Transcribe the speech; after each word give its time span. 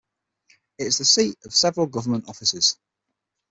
It 0.79 0.87
is 0.87 0.97
the 0.97 1.05
seat 1.05 1.37
of 1.45 1.53
several 1.53 1.85
government 1.85 2.27
offices. 2.27 2.79